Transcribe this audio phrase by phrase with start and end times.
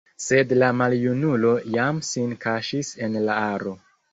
[0.27, 3.77] Sed la maljunulo jam sin kaŝis en la aro.